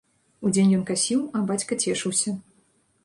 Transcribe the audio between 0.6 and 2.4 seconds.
ён касіў, а бацька цешыўся.